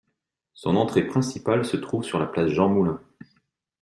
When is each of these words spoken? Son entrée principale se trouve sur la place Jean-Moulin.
Son 0.55 0.77
entrée 0.77 1.05
principale 1.05 1.63
se 1.63 1.77
trouve 1.77 2.03
sur 2.03 2.17
la 2.17 2.25
place 2.25 2.49
Jean-Moulin. 2.49 2.99